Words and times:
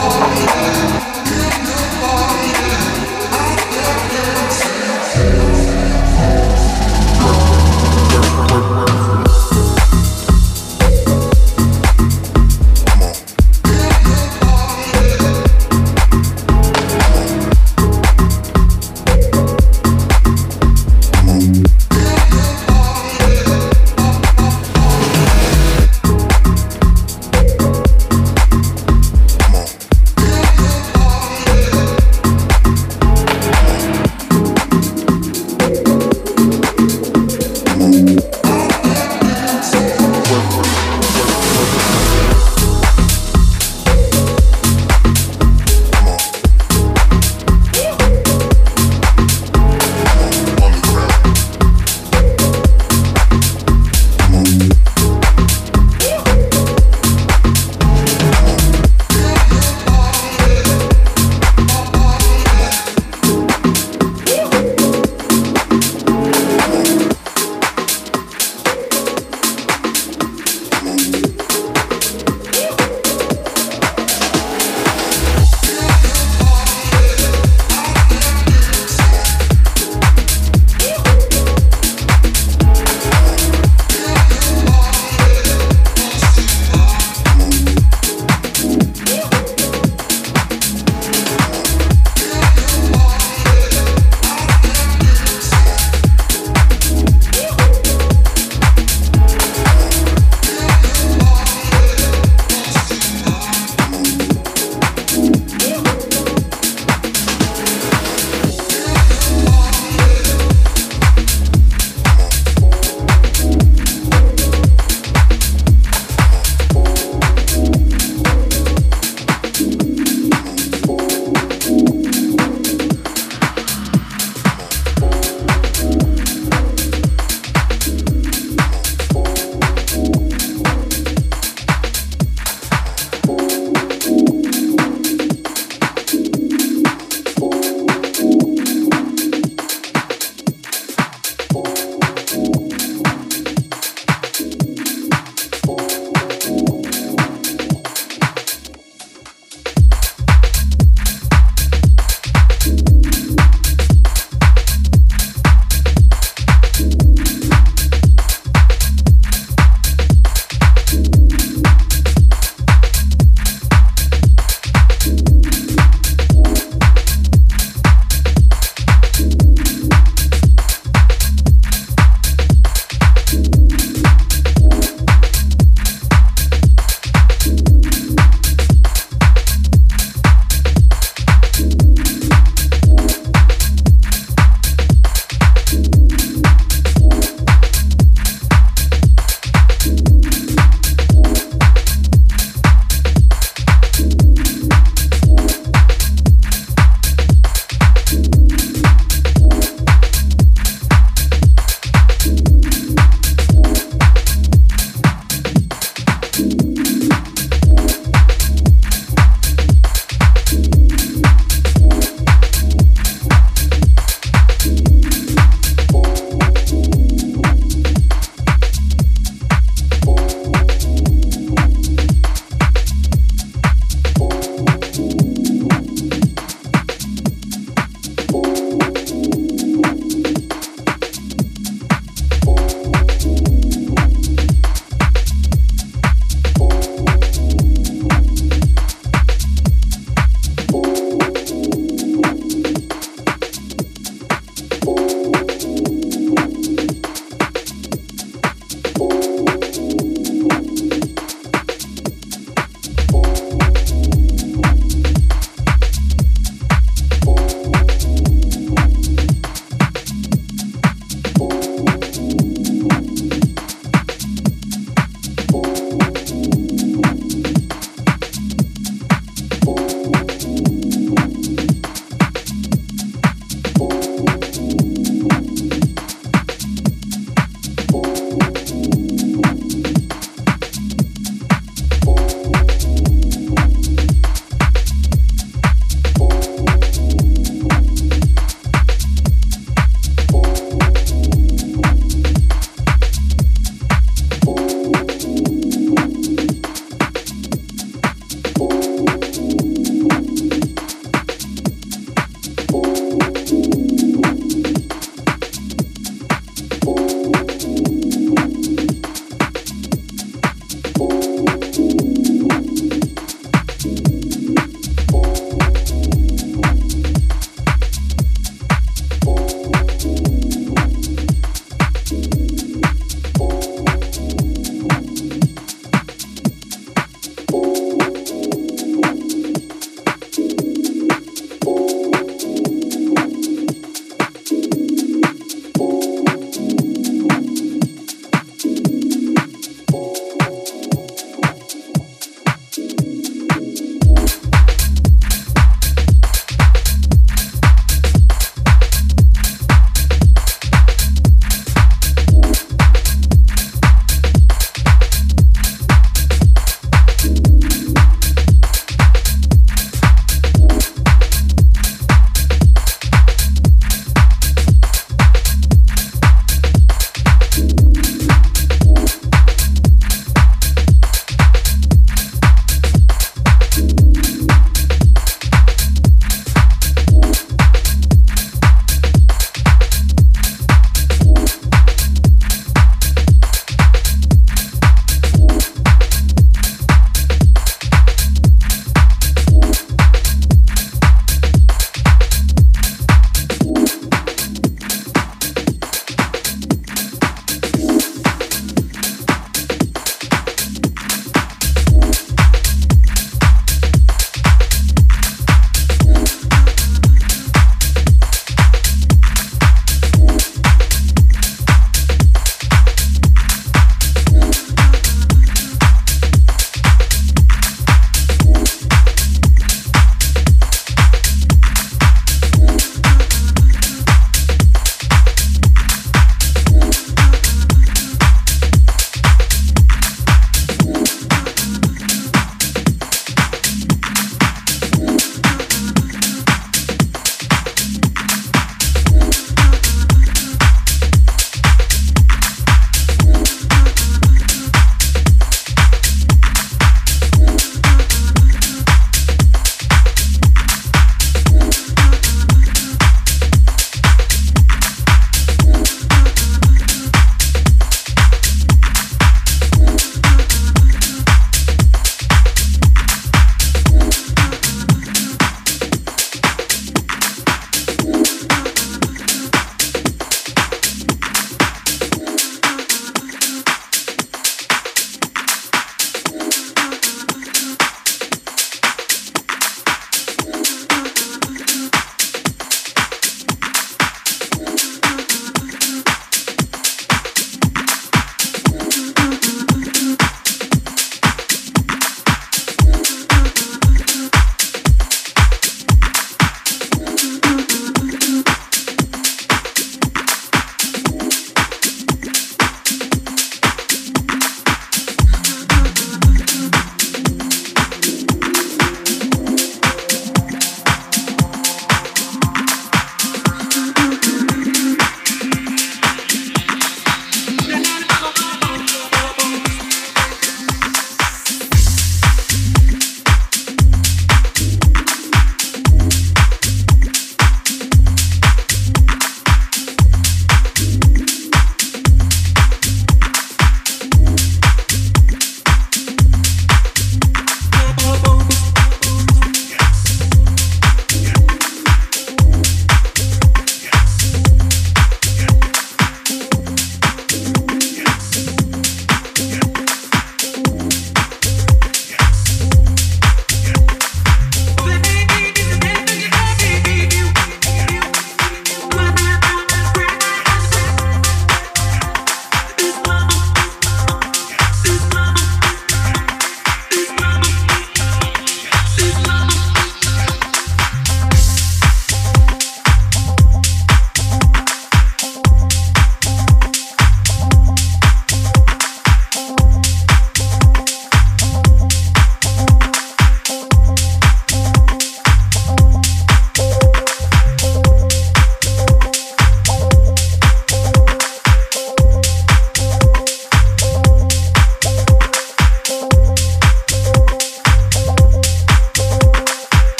Oh 0.00 0.18
yeah, 0.44 1.07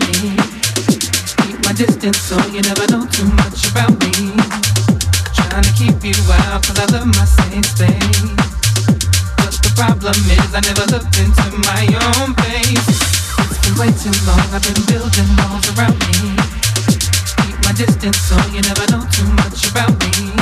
Keep 0.00 1.58
my 1.64 1.72
distance 1.72 2.18
so 2.18 2.36
you 2.48 2.62
never 2.62 2.86
know 2.88 3.04
too 3.06 3.28
much 3.44 3.68
about 3.70 3.92
me. 4.00 4.32
Trying 5.36 5.64
to 5.64 5.72
keep 5.76 6.00
you 6.00 6.16
out 6.48 6.64
cause 6.64 6.78
I 6.80 6.86
love 6.96 7.06
my 7.06 7.26
same 7.26 7.62
space. 7.62 8.32
But 9.36 9.52
the 9.60 9.72
problem 9.76 10.16
is 10.16 10.48
I 10.54 10.60
never 10.64 10.86
looked 10.88 11.16
into 11.20 11.46
my 11.68 11.84
own 12.08 12.32
face. 12.40 12.88
It's 13.44 13.60
been 13.60 13.76
way 13.76 13.92
too 14.00 14.14
long, 14.24 14.40
I've 14.52 14.64
been 14.64 14.80
building 14.88 15.28
walls 15.36 15.68
around 15.76 15.98
me. 16.08 16.36
Keep 17.44 17.56
my 17.68 17.72
distance 17.76 18.16
so 18.16 18.36
you 18.54 18.64
never 18.64 18.86
know 18.88 19.04
too 19.12 19.28
much 19.44 19.68
about 19.68 19.92
me. 20.08 20.32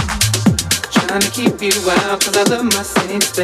Trying 0.94 1.20
to 1.26 1.30
keep 1.34 1.58
you 1.58 1.74
out 2.06 2.22
cause 2.22 2.36
I 2.36 2.44
love 2.54 2.70
my 2.70 2.82
space. 2.82 3.34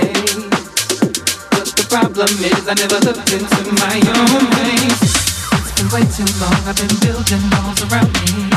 But 1.50 1.66
the 1.74 1.86
problem 1.90 2.30
is 2.46 2.62
I 2.68 2.74
never 2.78 2.98
looked 3.02 3.32
into 3.32 3.62
my 3.82 3.98
own 4.14 4.46
face 4.54 5.25
been 5.76 5.88
waiting 5.92 6.24
too 6.24 6.40
long. 6.40 6.56
I've 6.64 6.76
been 6.76 6.96
building 7.04 7.42
walls 7.52 7.80
around 7.84 8.08
me. 8.24 8.48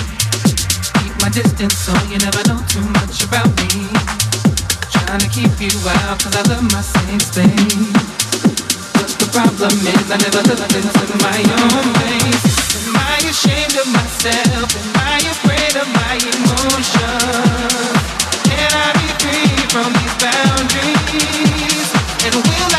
Keep 1.04 1.16
my 1.20 1.30
distance 1.30 1.76
so 1.76 1.92
you 2.08 2.18
never 2.18 2.42
know 2.48 2.60
too 2.72 2.86
much 2.96 3.24
about 3.28 3.52
me. 3.60 3.92
Trying 4.92 5.20
to 5.20 5.30
keep 5.30 5.52
you 5.60 5.74
out 6.00 6.24
cause 6.24 6.36
I 6.36 6.44
love 6.48 6.64
my 6.72 6.82
safe 6.82 7.22
space. 7.22 7.92
But 8.96 9.12
the 9.20 9.28
problem 9.36 9.76
is 9.84 10.06
I 10.08 10.18
never 10.18 10.42
look 10.48 10.62
at 10.64 10.72
this 10.72 10.88
in 10.88 11.20
my 11.20 11.40
own 11.60 11.86
way. 12.00 12.24
Am 12.88 12.96
I 12.96 13.20
ashamed 13.28 13.76
of 13.76 13.88
myself? 13.92 14.68
Am 14.80 14.90
I 15.04 15.20
afraid 15.20 15.76
of 15.76 15.88
my 15.92 16.16
emotions? 16.16 16.96
Can 18.48 18.72
I 18.72 18.90
be 18.96 19.08
free 19.20 19.56
from 19.74 19.92
these 20.00 20.16
boundaries? 20.24 21.90
And 22.24 22.36
will 22.48 22.74
I 22.76 22.79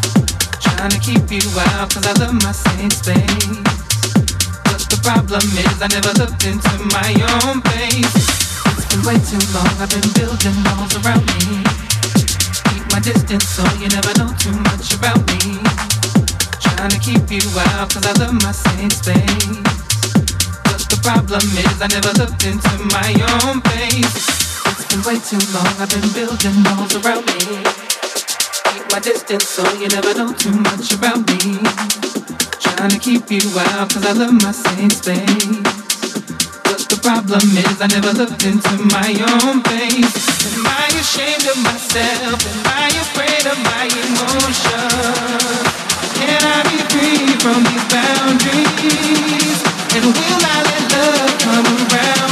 trying 0.81 0.97
to 0.97 1.11
keep 1.13 1.29
you 1.29 1.45
out 1.77 1.93
cause 1.93 2.07
I 2.09 2.13
love 2.17 2.33
my 2.41 2.51
safe 2.51 3.05
space. 3.05 3.61
But 4.65 4.81
the 4.89 4.97
problem 5.05 5.45
is 5.61 5.77
I 5.77 5.85
never 5.93 6.09
looked 6.17 6.41
into 6.41 6.73
my 6.89 7.13
own 7.37 7.61
face. 7.69 8.17
It's 8.65 8.89
been 8.89 9.05
way 9.05 9.21
too 9.21 9.37
long, 9.53 9.69
I've 9.77 9.93
been 9.93 10.09
building 10.17 10.57
walls 10.65 10.97
around 10.97 11.21
me. 11.37 11.61
Keep 12.73 12.85
my 12.89 12.97
distance 12.97 13.45
so 13.45 13.61
you 13.77 13.93
never 13.93 14.09
know 14.17 14.33
too 14.41 14.57
much 14.73 14.97
about 14.97 15.21
me. 15.29 15.61
Trying 16.57 16.89
to 16.89 16.97
keep 16.97 17.29
you 17.29 17.45
out 17.77 17.93
cause 17.93 18.01
I 18.01 18.17
love 18.17 18.41
my 18.41 18.49
safe 18.49 19.05
space. 19.05 19.61
But 20.65 20.81
the 20.89 20.97
problem 21.05 21.45
is 21.61 21.77
I 21.77 21.93
never 21.93 22.09
looked 22.17 22.41
into 22.41 22.73
my 22.89 23.13
own 23.45 23.61
face. 23.69 24.17
It's 24.65 24.89
been 24.89 25.05
way 25.05 25.21
too 25.21 25.37
long, 25.53 25.69
I've 25.77 25.93
been 25.93 26.09
building 26.17 26.57
walls 26.65 26.97
around 26.97 27.29
me 27.29 27.90
my 28.91 28.99
distance 28.99 29.47
so 29.47 29.63
you 29.79 29.87
never 29.87 30.13
know 30.13 30.33
too 30.33 30.51
much 30.51 30.91
about 30.91 31.19
me. 31.31 31.59
Trying 32.59 32.89
to 32.89 32.99
keep 32.99 33.31
you 33.31 33.39
out 33.71 33.89
cause 33.93 34.05
I 34.05 34.11
love 34.11 34.33
my 34.43 34.51
same 34.51 34.89
space. 34.89 35.63
But 36.67 36.83
the 36.91 36.99
problem 37.01 37.39
is 37.55 37.79
I 37.79 37.87
never 37.87 38.11
looked 38.11 38.43
into 38.43 38.75
my 38.91 39.11
own 39.31 39.63
face. 39.63 40.57
Am 40.57 40.67
I 40.67 40.87
ashamed 40.91 41.47
of 41.47 41.57
myself? 41.63 42.35
Am 42.43 42.67
I 42.67 42.91
afraid 42.99 43.45
of 43.47 43.57
my 43.63 43.87
emotions? 43.87 45.63
Can 46.19 46.41
I 46.43 46.59
be 46.67 46.79
free 46.91 47.31
from 47.39 47.63
these 47.63 47.87
boundaries? 47.87 49.59
And 49.95 50.03
will 50.03 50.43
I 50.43 50.57
let 50.67 50.83
love 50.91 51.31
come 51.39 51.67
around? 51.87 52.30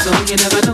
so 0.00 0.10
you 0.24 0.36
never 0.36 0.66
know. 0.66 0.69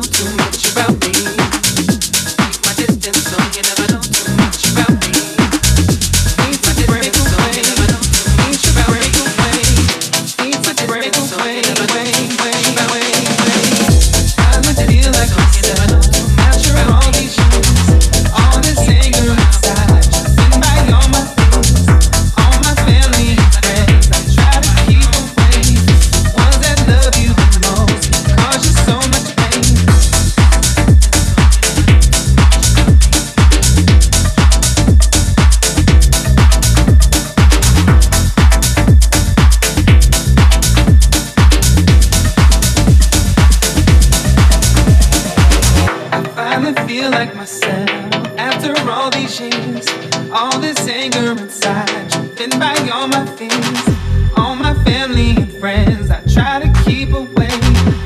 After 48.69 48.91
all 48.91 49.11
these 49.11 49.39
years, 49.39 49.87
all 50.33 50.59
this 50.59 50.89
anger 50.89 51.31
inside, 51.31 52.09
driven 52.11 52.59
by 52.59 52.75
all 52.93 53.07
my 53.07 53.25
fears, 53.37 54.35
all 54.37 54.57
my 54.57 54.75
family 54.83 55.37
and 55.37 55.53
friends, 55.61 56.11
I 56.11 56.21
try 56.23 56.59
to 56.59 56.83
keep 56.83 57.13
away. 57.13 57.47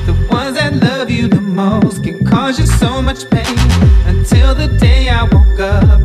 The 0.05 0.27
ones 0.29 0.57
that 0.57 0.75
love 0.75 1.09
you 1.09 1.27
the 1.27 1.41
most 1.41 2.03
can 2.03 2.23
cause 2.23 2.59
you 2.59 2.67
so 2.67 3.01
much 3.01 3.27
pain. 3.31 3.57
Until 4.05 4.53
the 4.53 4.67
day 4.67 5.09
I 5.09 5.23
woke 5.23 5.59
up. 5.59 6.00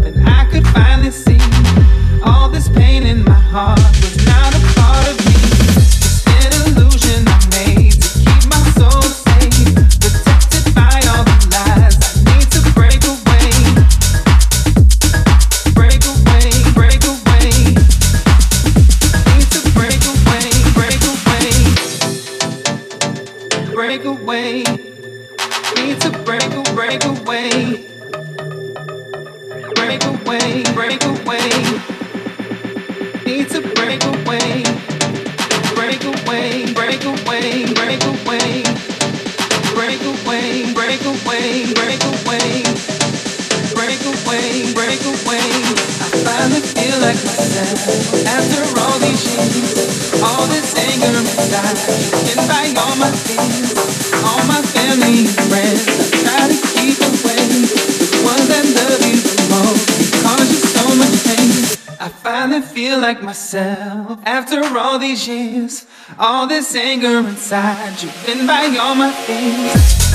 all 66.19 66.47
this 66.47 66.75
anger 66.75 67.19
inside. 67.19 68.03
You've 68.03 68.27
been 68.27 68.47
by 68.47 68.77
all 68.79 68.95
my 68.95 69.11
things. 69.11 70.06